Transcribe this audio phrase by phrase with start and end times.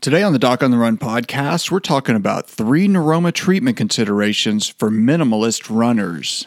[0.00, 4.66] Today on the Doc on the Run podcast, we're talking about three neuroma treatment considerations
[4.66, 6.46] for minimalist runners.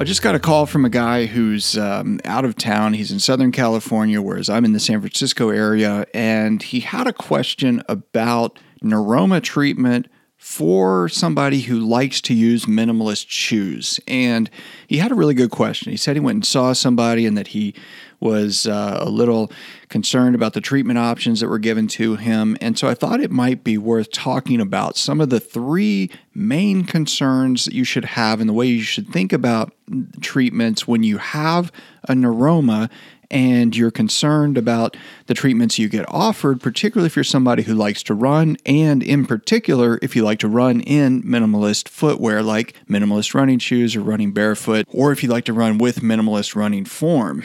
[0.00, 2.94] I just got a call from a guy who's um, out of town.
[2.94, 7.12] He's in Southern California, whereas I'm in the San Francisco area, and he had a
[7.12, 10.08] question about neuroma treatment
[10.40, 14.00] for somebody who likes to use minimalist shoes.
[14.08, 14.48] And
[14.86, 15.90] he had a really good question.
[15.92, 17.74] He said he went and saw somebody and that he
[18.20, 19.52] was uh, a little
[19.90, 22.56] concerned about the treatment options that were given to him.
[22.62, 26.84] And so I thought it might be worth talking about some of the three main
[26.84, 29.74] concerns that you should have and the way you should think about
[30.22, 31.70] treatments when you have
[32.08, 32.88] a neuroma
[33.30, 38.02] and you're concerned about the treatments you get offered, particularly if you're somebody who likes
[38.04, 43.34] to run, and in particular, if you like to run in minimalist footwear like minimalist
[43.34, 47.42] running shoes or running barefoot, or if you like to run with minimalist running form.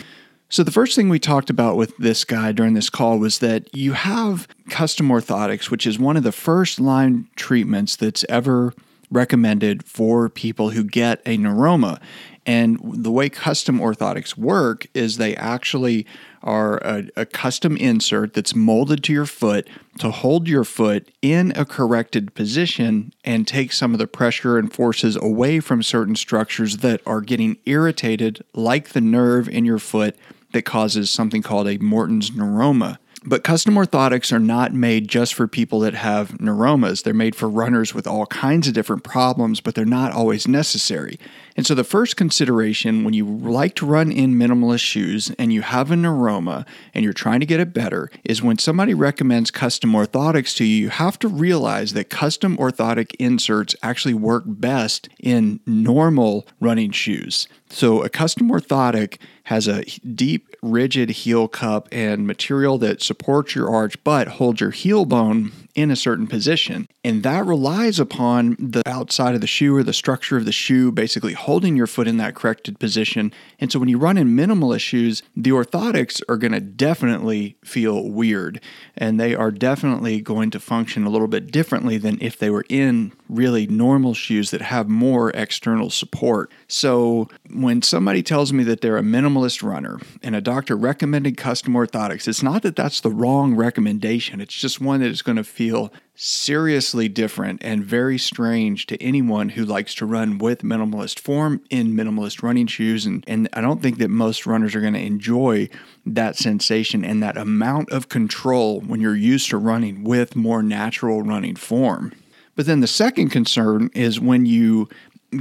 [0.48, 3.76] So, the first thing we talked about with this guy during this call was that
[3.76, 8.74] you have custom orthotics, which is one of the first line treatments that's ever
[9.12, 12.00] recommended for people who get a neuroma.
[12.46, 16.06] And the way custom orthotics work is they actually
[16.44, 19.68] are a, a, custom insert that's molded to your foot
[19.98, 24.72] to hold your foot in a corrected position and take some of the pressure and
[24.72, 30.16] forces away from certain structures that are getting irritated, like the nerve in your foot
[30.54, 32.98] that causes something called a Morton's neuroma.
[33.28, 37.04] But custom orthotics are not made just for people that have neuromas.
[37.04, 41.18] They're made for runners with all kinds of different problems, but they're not always necessary.
[41.56, 45.62] And so, the first consideration when you like to run in minimalist shoes and you
[45.62, 49.94] have an neuroma and you're trying to get it better is when somebody recommends custom
[49.94, 55.62] orthotics to you, you have to realize that custom orthotic inserts actually work best in
[55.66, 57.48] normal running shoes.
[57.70, 63.70] So, a custom orthotic has a deep, rigid heel cup and material that supports your
[63.70, 66.88] arch but holds your heel bone in a certain position.
[67.06, 70.92] And that relies upon the outside of the shoe or the structure of the shoe
[70.92, 73.32] basically holding your foot in that corrected position.
[73.60, 78.10] And so when you run in minimalist shoes, the orthotics are going to definitely feel
[78.10, 78.60] weird
[78.98, 82.66] and they are definitely going to function a little bit differently than if they were
[82.70, 86.52] in really normal shoes that have more external support.
[86.68, 91.74] So when somebody tells me that they're a minimalist runner and a doctor recommended custom
[91.74, 94.42] orthotics, it's not that that's the wrong recommendation.
[94.42, 99.50] It's just one that is going to feel seriously different and very strange to anyone
[99.50, 103.06] who likes to run with minimalist form in minimalist running shoes.
[103.06, 105.70] And, and I don't think that most runners are going to enjoy
[106.06, 111.22] that sensation and that amount of control when you're used to running with more natural
[111.22, 112.14] running form.
[112.56, 114.88] But then the second concern is when you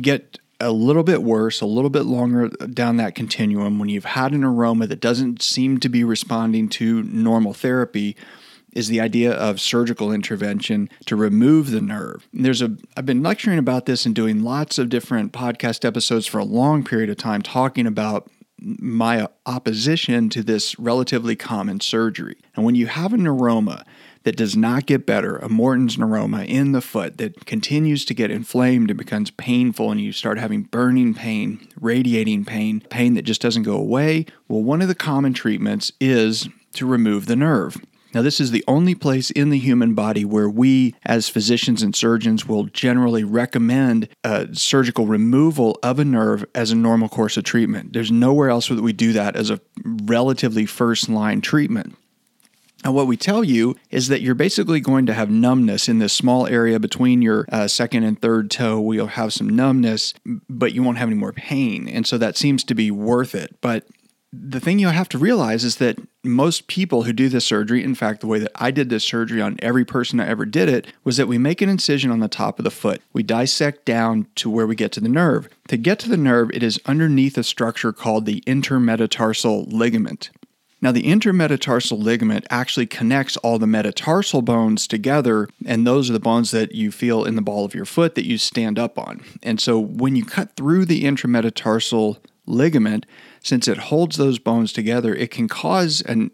[0.00, 4.32] get a little bit worse, a little bit longer down that continuum, when you've had
[4.32, 8.16] a neuroma that doesn't seem to be responding to normal therapy,
[8.74, 12.28] is the idea of surgical intervention to remove the nerve.
[12.32, 16.38] There's a I've been lecturing about this and doing lots of different podcast episodes for
[16.38, 18.28] a long period of time talking about
[18.60, 22.36] my opposition to this relatively common surgery.
[22.54, 23.84] And when you have a neuroma
[24.22, 28.30] that does not get better, a Morton's neuroma in the foot that continues to get
[28.30, 33.42] inflamed and becomes painful, and you start having burning pain, radiating pain, pain that just
[33.42, 37.76] doesn't go away, well, one of the common treatments is to remove the nerve.
[38.14, 41.96] Now, this is the only place in the human body where we, as physicians and
[41.96, 44.08] surgeons, will generally recommend
[44.52, 47.92] surgical removal of a nerve as a normal course of treatment.
[47.92, 51.96] There's nowhere else that we do that as a relatively first line treatment.
[52.84, 56.12] And what we tell you is that you're basically going to have numbness in this
[56.12, 58.78] small area between your uh, second and third toe.
[58.78, 60.12] We'll have some numbness,
[60.50, 61.88] but you won't have any more pain.
[61.88, 63.56] And so that seems to be worth it.
[63.62, 63.86] But
[64.42, 67.94] the thing you have to realize is that most people who do this surgery, in
[67.94, 70.86] fact, the way that I did this surgery on every person I ever did it,
[71.04, 73.02] was that we make an incision on the top of the foot.
[73.12, 75.48] We dissect down to where we get to the nerve.
[75.68, 80.30] To get to the nerve, it is underneath a structure called the intermetatarsal ligament.
[80.80, 86.20] Now, the intermetatarsal ligament actually connects all the metatarsal bones together, and those are the
[86.20, 89.24] bones that you feel in the ball of your foot that you stand up on.
[89.42, 93.06] And so, when you cut through the intermetatarsal ligament,
[93.42, 96.30] since it holds those bones together, it can cause an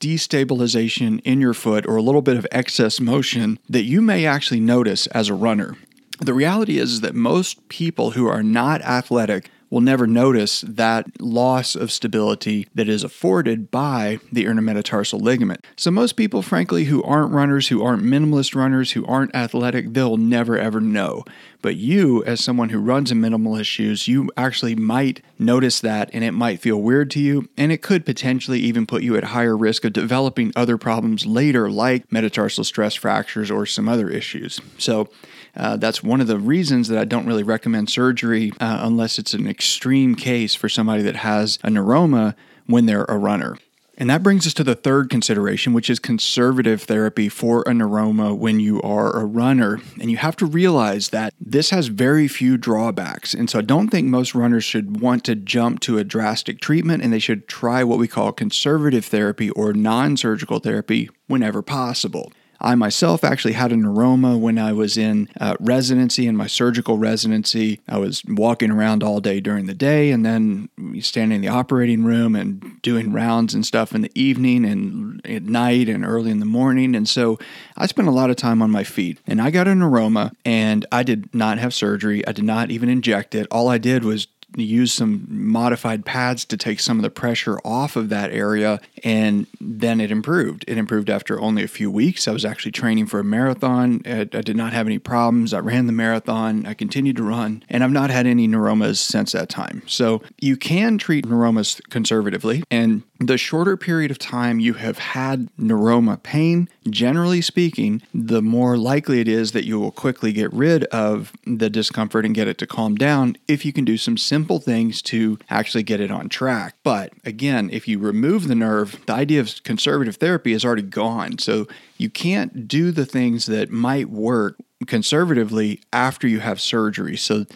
[0.00, 4.60] destabilization in your foot or a little bit of excess motion that you may actually
[4.60, 5.76] notice as a runner.
[6.20, 11.18] The reality is, is that most people who are not athletic will never notice that
[11.18, 15.66] loss of stability that is afforded by the intermetatarsal ligament.
[15.76, 20.18] So, most people, frankly, who aren't runners, who aren't minimalist runners, who aren't athletic, they'll
[20.18, 21.24] never ever know.
[21.62, 26.22] But you, as someone who runs in minimalist shoes, you actually might notice that and
[26.22, 27.48] it might feel weird to you.
[27.56, 31.70] And it could potentially even put you at higher risk of developing other problems later,
[31.70, 34.60] like metatarsal stress fractures or some other issues.
[34.76, 35.08] So,
[35.54, 39.34] uh, that's one of the reasons that I don't really recommend surgery uh, unless it's
[39.34, 42.34] an extreme case for somebody that has a neuroma
[42.66, 43.56] when they're a runner.
[43.96, 48.36] And that brings us to the third consideration, which is conservative therapy for a neuroma
[48.36, 49.78] when you are a runner.
[50.00, 53.34] And you have to realize that this has very few drawbacks.
[53.34, 57.04] And so I don't think most runners should want to jump to a drastic treatment
[57.04, 62.32] and they should try what we call conservative therapy or non surgical therapy whenever possible.
[62.62, 66.96] I myself actually had a neuroma when I was in uh, residency, in my surgical
[66.96, 67.80] residency.
[67.88, 70.68] I was walking around all day during the day and then
[71.00, 75.42] standing in the operating room and doing rounds and stuff in the evening and at
[75.42, 76.94] night and early in the morning.
[76.94, 77.38] And so
[77.76, 79.18] I spent a lot of time on my feet.
[79.26, 82.26] And I got a neuroma and I did not have surgery.
[82.28, 83.48] I did not even inject it.
[83.50, 87.96] All I did was use some modified pads to take some of the pressure off
[87.96, 90.64] of that area, and then it improved.
[90.68, 92.28] It improved after only a few weeks.
[92.28, 94.02] I was actually training for a marathon.
[94.04, 95.52] I, I did not have any problems.
[95.54, 96.66] I ran the marathon.
[96.66, 99.82] I continued to run, and I've not had any neuromas since that time.
[99.86, 105.48] So you can treat neuromas conservatively, and the shorter period of time you have had
[105.58, 110.84] neuroma pain, generally speaking, the more likely it is that you will quickly get rid
[110.84, 114.58] of the discomfort and get it to calm down if you can do some simple
[114.58, 116.74] things to actually get it on track.
[116.82, 121.38] But again, if you remove the nerve, the idea of conservative therapy is already gone.
[121.38, 121.66] So
[121.98, 127.16] you can't do the things that might work conservatively after you have surgery.
[127.16, 127.46] So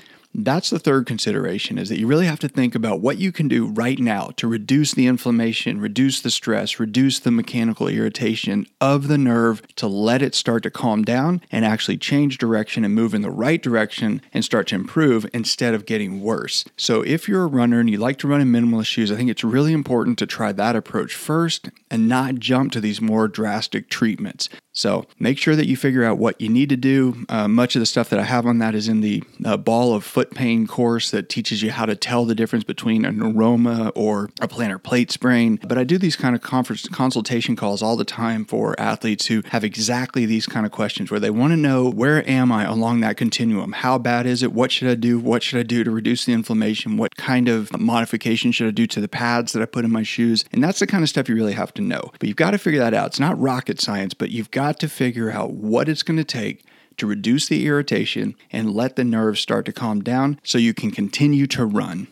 [0.44, 3.48] that's the third consideration is that you really have to think about what you can
[3.48, 9.08] do right now to reduce the inflammation, reduce the stress, reduce the mechanical irritation of
[9.08, 13.14] the nerve to let it start to calm down and actually change direction and move
[13.14, 16.64] in the right direction and start to improve instead of getting worse.
[16.76, 19.30] So if you're a runner and you like to run in minimalist shoes, I think
[19.30, 23.88] it's really important to try that approach first and not jump to these more drastic
[23.88, 24.48] treatments.
[24.76, 27.24] So make sure that you figure out what you need to do.
[27.30, 29.94] Uh, much of the stuff that I have on that is in the uh, ball
[29.94, 33.90] of foot pain course that teaches you how to tell the difference between a neuroma
[33.94, 35.58] or a plantar plate sprain.
[35.66, 39.42] But I do these kind of conference consultation calls all the time for athletes who
[39.46, 43.00] have exactly these kind of questions where they want to know where am I along
[43.00, 43.72] that continuum?
[43.72, 44.52] How bad is it?
[44.52, 45.18] What should I do?
[45.18, 46.98] What should I do to reduce the inflammation?
[46.98, 50.02] What kind of modification should I do to the pads that I put in my
[50.02, 50.44] shoes?
[50.52, 52.12] And that's the kind of stuff you really have to know.
[52.18, 53.06] But you've got to figure that out.
[53.06, 56.24] It's not rocket science, but you've got got to figure out what it's going to
[56.24, 56.64] take
[56.96, 60.90] to reduce the irritation and let the nerves start to calm down so you can
[60.90, 62.08] continue to run.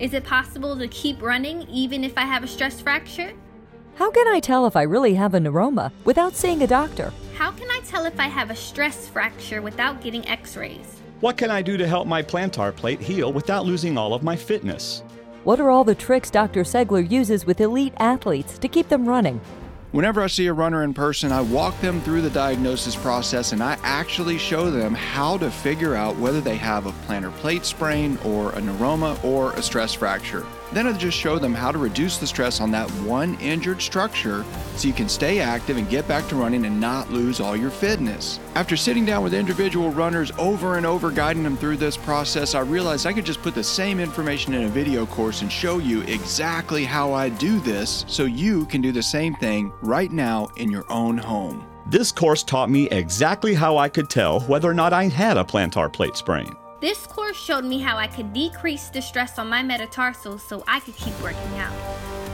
[0.00, 3.32] Is it possible to keep running even if I have a stress fracture?
[3.94, 7.12] How can I tell if I really have a neuroma without seeing a doctor?
[7.36, 11.00] How can I tell if I have a stress fracture without getting x rays?
[11.20, 14.34] What can I do to help my plantar plate heal without losing all of my
[14.34, 15.04] fitness?
[15.44, 16.64] What are all the tricks Dr.
[16.64, 19.40] Segler uses with elite athletes to keep them running?
[19.90, 23.62] Whenever I see a runner in person, I walk them through the diagnosis process and
[23.62, 28.18] I actually show them how to figure out whether they have a plantar plate sprain
[28.22, 30.44] or a neuroma or a stress fracture.
[30.72, 34.44] Then I just show them how to reduce the stress on that one injured structure
[34.76, 37.70] so you can stay active and get back to running and not lose all your
[37.70, 38.38] fitness.
[38.54, 42.60] After sitting down with individual runners over and over guiding them through this process, I
[42.60, 46.02] realized I could just put the same information in a video course and show you
[46.02, 50.70] exactly how I do this so you can do the same thing right now in
[50.70, 51.66] your own home.
[51.86, 55.44] This course taught me exactly how I could tell whether or not I had a
[55.44, 56.54] plantar plate sprain.
[56.80, 60.78] This course showed me how I could decrease the stress on my metatarsals so I
[60.78, 61.72] could keep working out.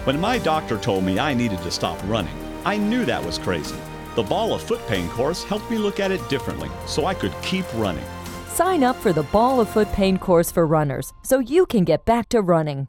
[0.04, 2.36] When my doctor told me I needed to stop running,
[2.66, 3.76] I knew that was crazy.
[4.16, 7.32] The Ball of Foot Pain course helped me look at it differently so I could
[7.40, 8.04] keep running.
[8.48, 12.04] Sign up for the Ball of Foot Pain course for runners so you can get
[12.04, 12.88] back to running.